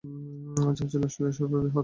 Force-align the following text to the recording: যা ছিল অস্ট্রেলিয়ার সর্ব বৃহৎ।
যা 0.77 0.85
ছিল 0.91 1.01
অস্ট্রেলিয়ার 1.03 1.35
সর্ব 1.37 1.51
বৃহৎ। 1.53 1.73